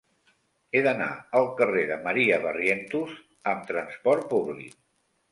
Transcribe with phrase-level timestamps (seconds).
[0.75, 3.11] He d'anar al carrer de Maria Barrientos
[3.53, 4.73] amb trasport públic.